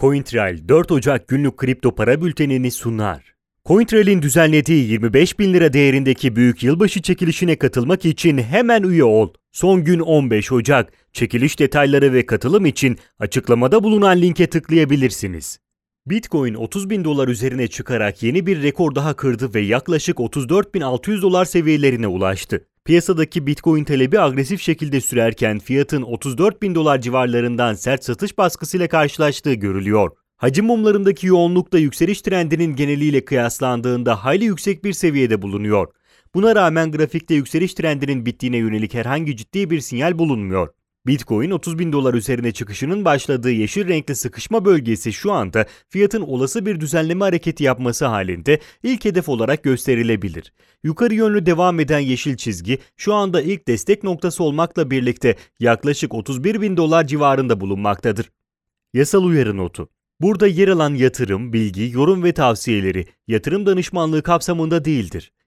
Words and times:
CoinTrail 0.00 0.68
4 0.68 0.92
Ocak 0.92 1.28
günlük 1.28 1.56
kripto 1.56 1.94
para 1.94 2.22
bültenini 2.22 2.70
sunar. 2.70 3.34
CoinTrail'in 3.66 4.22
düzenlediği 4.22 4.90
25 4.90 5.38
bin 5.38 5.54
lira 5.54 5.72
değerindeki 5.72 6.36
büyük 6.36 6.62
yılbaşı 6.62 7.02
çekilişine 7.02 7.56
katılmak 7.56 8.04
için 8.04 8.38
hemen 8.38 8.82
üye 8.82 9.04
ol. 9.04 9.28
Son 9.52 9.84
gün 9.84 10.00
15 10.00 10.52
Ocak. 10.52 10.92
Çekiliş 11.12 11.58
detayları 11.58 12.12
ve 12.12 12.26
katılım 12.26 12.66
için 12.66 12.98
açıklamada 13.18 13.82
bulunan 13.82 14.22
linke 14.22 14.46
tıklayabilirsiniz. 14.46 15.58
Bitcoin 16.06 16.54
30 16.54 16.90
bin 16.90 17.04
dolar 17.04 17.28
üzerine 17.28 17.68
çıkarak 17.68 18.22
yeni 18.22 18.46
bir 18.46 18.62
rekor 18.62 18.94
daha 18.94 19.16
kırdı 19.16 19.54
ve 19.54 19.60
yaklaşık 19.60 20.18
34.600 20.18 21.22
dolar 21.22 21.44
seviyelerine 21.44 22.06
ulaştı. 22.06 22.67
Piyasadaki 22.88 23.46
Bitcoin 23.46 23.84
talebi 23.84 24.20
agresif 24.20 24.60
şekilde 24.60 25.00
sürerken 25.00 25.58
fiyatın 25.58 26.02
34 26.02 26.62
bin 26.62 26.74
dolar 26.74 27.00
civarlarından 27.00 27.74
sert 27.74 28.04
satış 28.04 28.38
baskısıyla 28.38 28.88
karşılaştığı 28.88 29.54
görülüyor. 29.54 30.10
Hacim 30.36 30.66
mumlarındaki 30.66 31.26
yoğunluk 31.26 31.72
da 31.72 31.78
yükseliş 31.78 32.22
trendinin 32.22 32.76
geneliyle 32.76 33.24
kıyaslandığında 33.24 34.24
hayli 34.24 34.44
yüksek 34.44 34.84
bir 34.84 34.92
seviyede 34.92 35.42
bulunuyor. 35.42 35.86
Buna 36.34 36.54
rağmen 36.54 36.92
grafikte 36.92 37.34
yükseliş 37.34 37.74
trendinin 37.74 38.26
bittiğine 38.26 38.56
yönelik 38.56 38.94
herhangi 38.94 39.36
ciddi 39.36 39.70
bir 39.70 39.80
sinyal 39.80 40.18
bulunmuyor. 40.18 40.68
Bitcoin 41.08 41.50
30 41.50 41.78
bin 41.78 41.92
dolar 41.92 42.14
üzerine 42.14 42.52
çıkışının 42.52 43.04
başladığı 43.04 43.50
yeşil 43.50 43.88
renkli 43.88 44.16
sıkışma 44.16 44.64
bölgesi 44.64 45.12
şu 45.12 45.32
anda 45.32 45.66
fiyatın 45.88 46.20
olası 46.20 46.66
bir 46.66 46.80
düzenleme 46.80 47.24
hareketi 47.24 47.64
yapması 47.64 48.06
halinde 48.06 48.60
ilk 48.82 49.04
hedef 49.04 49.28
olarak 49.28 49.62
gösterilebilir. 49.62 50.52
Yukarı 50.82 51.14
yönlü 51.14 51.46
devam 51.46 51.80
eden 51.80 51.98
yeşil 51.98 52.36
çizgi 52.36 52.78
şu 52.96 53.14
anda 53.14 53.42
ilk 53.42 53.68
destek 53.68 54.04
noktası 54.04 54.44
olmakla 54.44 54.90
birlikte 54.90 55.36
yaklaşık 55.60 56.14
31 56.14 56.60
bin 56.60 56.76
dolar 56.76 57.06
civarında 57.06 57.60
bulunmaktadır. 57.60 58.30
Yasal 58.94 59.24
uyarı 59.24 59.56
notu 59.56 59.88
Burada 60.20 60.46
yer 60.46 60.68
alan 60.68 60.94
yatırım, 60.94 61.52
bilgi, 61.52 61.90
yorum 61.94 62.24
ve 62.24 62.32
tavsiyeleri 62.32 63.06
yatırım 63.28 63.66
danışmanlığı 63.66 64.22
kapsamında 64.22 64.84
değildir. 64.84 65.32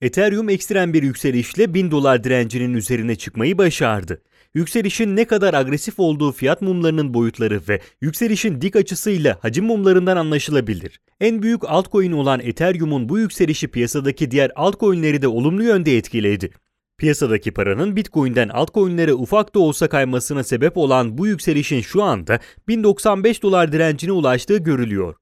Ethereum 0.00 0.48
ekstrem 0.48 0.92
bir 0.92 1.02
yükselişle 1.02 1.74
1000 1.74 1.90
dolar 1.90 2.24
direncinin 2.24 2.74
üzerine 2.74 3.16
çıkmayı 3.16 3.58
başardı. 3.58 4.22
Yükselişin 4.54 5.16
ne 5.16 5.24
kadar 5.24 5.54
agresif 5.54 5.98
olduğu 5.98 6.32
fiyat 6.32 6.62
mumlarının 6.62 7.14
boyutları 7.14 7.60
ve 7.68 7.80
yükselişin 8.00 8.60
dik 8.60 8.76
açısıyla 8.76 9.38
hacim 9.42 9.64
mumlarından 9.64 10.16
anlaşılabilir. 10.16 11.00
En 11.20 11.42
büyük 11.42 11.64
altcoin 11.64 12.12
olan 12.12 12.40
Ethereum'un 12.40 13.08
bu 13.08 13.18
yükselişi 13.18 13.68
piyasadaki 13.68 14.30
diğer 14.30 14.50
altcoin'leri 14.56 15.22
de 15.22 15.28
olumlu 15.28 15.62
yönde 15.62 15.96
etkiledi. 15.96 16.50
Piyasadaki 16.98 17.50
paranın 17.50 17.96
Bitcoin'den 17.96 18.48
altcoin'lere 18.48 19.14
ufak 19.14 19.54
da 19.54 19.58
olsa 19.58 19.88
kaymasına 19.88 20.44
sebep 20.44 20.76
olan 20.76 21.18
bu 21.18 21.26
yükselişin 21.26 21.80
şu 21.80 22.02
anda 22.02 22.38
1095 22.68 23.42
dolar 23.42 23.72
direncine 23.72 24.12
ulaştığı 24.12 24.56
görülüyor. 24.56 25.14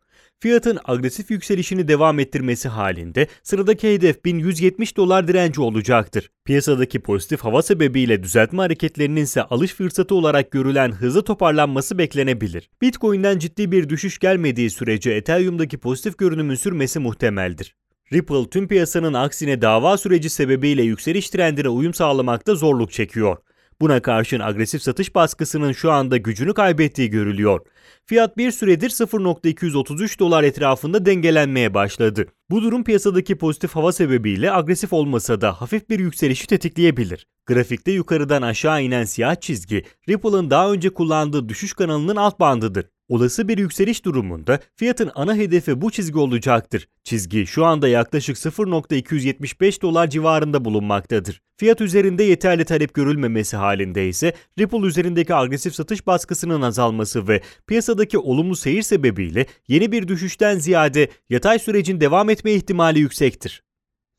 Fiyatın 0.45 0.79
agresif 0.85 1.31
yükselişini 1.31 1.89
devam 1.89 2.19
ettirmesi 2.19 2.69
halinde 2.69 3.27
sıradaki 3.43 3.95
hedef 3.95 4.25
1170 4.25 4.97
dolar 4.97 5.29
direnci 5.29 5.61
olacaktır. 5.61 6.31
Piyasadaki 6.45 7.01
pozitif 7.01 7.41
hava 7.41 7.63
sebebiyle 7.63 8.23
düzeltme 8.23 8.63
hareketlerinin 8.63 9.23
ise 9.23 9.43
alış 9.43 9.75
fırsatı 9.75 10.15
olarak 10.15 10.51
görülen 10.51 10.93
hızlı 10.93 11.25
toparlanması 11.25 11.99
beklenebilir. 11.99 12.71
Bitcoin'den 12.83 13.39
ciddi 13.39 13.73
bir 13.73 13.89
düşüş 13.89 14.19
gelmediği 14.19 14.71
sürece 14.71 15.11
Ethereum'daki 15.11 15.79
pozitif 15.79 16.19
görünümün 16.19 16.55
sürmesi 16.55 16.99
muhtemeldir. 16.99 17.75
Ripple 18.13 18.51
tüm 18.51 18.69
piyasanın 18.69 19.15
aksine 19.15 19.63
dava 19.63 19.99
süreci 19.99 20.31
sebebiyle 20.31 20.83
yükseliş 20.83 21.31
trendine 21.31 21.69
uyum 21.69 21.95
sağlamakta 21.95 22.55
zorluk 22.55 22.93
çekiyor. 22.93 23.37
Buna 23.85 24.03
karşın 24.03 24.41
agresif 24.41 24.83
satış 24.83 25.15
baskısının 25.15 25.73
şu 25.73 25.93
anda 25.93 26.17
gücünü 26.17 26.55
kaybettiği 26.55 27.11
görülüyor. 27.11 27.61
Fiyat 28.07 28.37
bir 28.37 28.51
süredir 28.51 28.91
0.233 28.91 30.19
dolar 30.19 30.43
etrafında 30.43 31.07
dengelenmeye 31.07 31.75
başladı. 31.75 32.27
Bu 32.51 32.63
durum 32.63 32.85
piyasadaki 32.85 33.39
pozitif 33.39 33.77
hava 33.77 33.93
sebebiyle 33.93 34.53
agresif 34.53 34.93
olmasa 34.93 35.41
da 35.41 35.61
hafif 35.61 35.91
bir 35.91 35.99
yükselişi 35.99 36.47
tetikleyebilir. 36.47 37.27
Grafikte 37.47 37.93
yukarıdan 37.93 38.43
aşağı 38.43 38.83
inen 38.83 39.05
siyah 39.05 39.41
çizgi, 39.41 39.85
Ripple'ın 40.09 40.51
daha 40.51 40.73
önce 40.73 40.91
kullandığı 40.91 41.49
düşüş 41.49 41.73
kanalının 41.73 42.17
alt 42.17 42.41
bandıdır. 42.41 42.87
Olası 43.09 43.49
bir 43.49 43.59
yükseliş 43.59 44.05
durumunda 44.05 44.61
fiyatın 44.77 45.11
ana 45.15 45.35
hedefi 45.35 45.81
bu 45.81 45.91
çizgi 45.91 46.19
olacaktır. 46.19 46.89
Çizgi 47.05 47.47
şu 47.47 47.65
anda 47.65 47.89
yaklaşık 47.89 48.37
0.275 48.37 49.83
dolar 49.83 50.11
civarında 50.11 50.65
bulunmaktadır. 50.65 51.43
Fiyat 51.57 51.81
üzerinde 51.81 52.23
yeterli 52.23 52.65
talep 52.65 52.95
görülmemesi 52.95 53.57
halinde 53.57 54.09
ise 54.09 54.35
Ripple 54.59 54.87
üzerindeki 54.87 55.35
agresif 55.35 55.75
satış 55.75 56.07
baskısının 56.07 56.63
azalması 56.63 57.29
ve 57.29 57.41
piyasadaki 57.67 58.19
olumlu 58.19 58.57
seyir 58.57 58.83
sebebiyle 58.83 59.47
yeni 59.69 59.93
bir 59.93 60.09
düşüşten 60.09 60.59
ziyade 60.59 61.09
yatay 61.31 61.59
sürecin 61.59 62.01
devam 62.01 62.31
etme 62.31 62.53
ihtimali 62.53 62.99
yüksektir. 62.99 63.63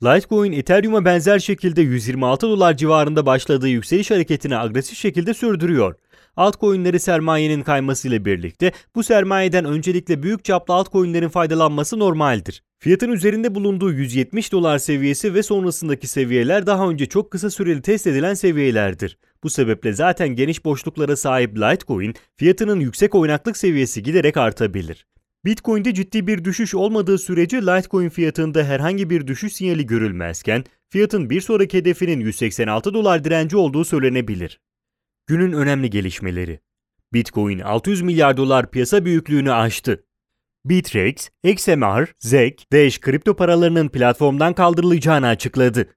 Litecoin 0.03 0.51
Ethereum'a 0.51 1.05
benzer 1.05 1.39
şekilde 1.39 1.81
126 1.81 2.49
dolar 2.49 2.77
civarında 2.77 3.25
başladığı 3.25 3.67
yükseliş 3.67 4.11
hareketini 4.11 4.57
agresif 4.57 4.97
şekilde 4.97 5.33
sürdürüyor. 5.33 5.95
Altcoin'leri 6.35 6.99
sermayenin 6.99 7.63
kaymasıyla 7.63 8.25
birlikte 8.25 8.71
bu 8.95 9.03
sermayeden 9.03 9.65
öncelikle 9.65 10.23
büyük 10.23 10.45
çaplı 10.45 10.73
altcoin'lerin 10.73 11.29
faydalanması 11.29 11.99
normaldir. 11.99 12.63
Fiyatın 12.79 13.11
üzerinde 13.11 13.55
bulunduğu 13.55 13.91
170 13.91 14.51
dolar 14.51 14.77
seviyesi 14.77 15.33
ve 15.33 15.43
sonrasındaki 15.43 16.07
seviyeler 16.07 16.67
daha 16.67 16.89
önce 16.89 17.05
çok 17.05 17.31
kısa 17.31 17.49
süreli 17.49 17.81
test 17.81 18.07
edilen 18.07 18.33
seviyelerdir. 18.33 19.17
Bu 19.43 19.49
sebeple 19.49 19.93
zaten 19.93 20.27
geniş 20.27 20.65
boşluklara 20.65 21.15
sahip 21.15 21.57
Litecoin 21.57 22.13
fiyatının 22.37 22.79
yüksek 22.79 23.15
oynaklık 23.15 23.57
seviyesi 23.57 24.03
giderek 24.03 24.37
artabilir. 24.37 25.05
Bitcoin'de 25.45 25.93
ciddi 25.93 26.27
bir 26.27 26.43
düşüş 26.43 26.75
olmadığı 26.75 27.17
sürece 27.17 27.61
Litecoin 27.61 28.09
fiyatında 28.09 28.63
herhangi 28.63 29.09
bir 29.09 29.27
düşüş 29.27 29.53
sinyali 29.53 29.85
görülmezken 29.85 30.63
fiyatın 30.89 31.29
bir 31.29 31.41
sonraki 31.41 31.77
hedefinin 31.77 32.19
186 32.19 32.93
dolar 32.93 33.23
direnci 33.23 33.57
olduğu 33.57 33.85
söylenebilir. 33.85 34.59
Günün 35.27 35.51
önemli 35.51 35.89
gelişmeleri. 35.89 36.59
Bitcoin 37.13 37.59
600 37.59 38.01
milyar 38.01 38.37
dolar 38.37 38.71
piyasa 38.71 39.05
büyüklüğünü 39.05 39.53
aştı. 39.53 40.05
Bittrex, 40.65 41.29
XMR, 41.43 42.13
ZEC, 42.19 42.55
Dash 42.73 42.99
kripto 42.99 43.35
paralarının 43.35 43.89
platformdan 43.89 44.53
kaldırılacağını 44.53 45.27
açıkladı. 45.27 45.95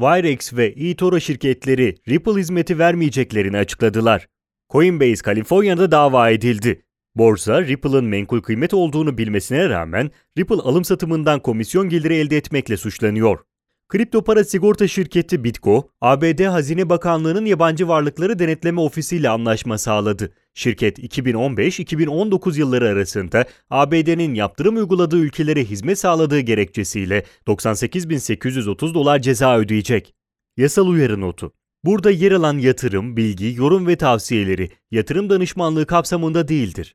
Wirex 0.00 0.54
ve 0.54 0.66
eToro 0.66 1.20
şirketleri 1.20 1.96
Ripple 2.08 2.40
hizmeti 2.40 2.78
vermeyeceklerini 2.78 3.56
açıkladılar. 3.56 4.28
Coinbase 4.70 5.22
Kaliforniya'da 5.22 5.90
dava 5.90 6.30
edildi. 6.30 6.83
Borsa, 7.16 7.62
Ripple'ın 7.62 8.04
menkul 8.04 8.40
kıymet 8.40 8.74
olduğunu 8.74 9.18
bilmesine 9.18 9.68
rağmen 9.68 10.10
Ripple 10.38 10.54
alım 10.54 10.84
satımından 10.84 11.40
komisyon 11.40 11.88
geliri 11.88 12.14
elde 12.14 12.36
etmekle 12.36 12.76
suçlanıyor. 12.76 13.38
Kripto 13.88 14.24
para 14.24 14.44
sigorta 14.44 14.88
şirketi 14.88 15.44
Bitco, 15.44 15.88
ABD 16.00 16.44
Hazine 16.44 16.88
Bakanlığı'nın 16.88 17.44
yabancı 17.44 17.88
varlıkları 17.88 18.38
denetleme 18.38 18.80
ofisiyle 18.80 19.28
anlaşma 19.28 19.78
sağladı. 19.78 20.32
Şirket 20.54 20.98
2015-2019 20.98 22.58
yılları 22.58 22.88
arasında 22.88 23.44
ABD'nin 23.70 24.34
yaptırım 24.34 24.76
uyguladığı 24.76 25.18
ülkelere 25.18 25.64
hizmet 25.64 25.98
sağladığı 25.98 26.40
gerekçesiyle 26.40 27.24
98.830 27.46 28.94
dolar 28.94 29.18
ceza 29.18 29.58
ödeyecek. 29.58 30.14
Yasal 30.56 30.86
uyarı 30.86 31.20
notu. 31.20 31.52
Burada 31.84 32.10
yer 32.10 32.32
alan 32.32 32.58
yatırım, 32.58 33.16
bilgi, 33.16 33.54
yorum 33.56 33.86
ve 33.86 33.96
tavsiyeleri 33.96 34.70
yatırım 34.90 35.30
danışmanlığı 35.30 35.86
kapsamında 35.86 36.48
değildir. 36.48 36.94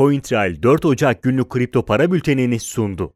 CoinTrail 0.00 0.62
4 0.62 0.84
Ocak 0.84 1.22
günlük 1.22 1.50
kripto 1.50 1.84
para 1.84 2.12
bültenini 2.12 2.60
sundu. 2.60 3.14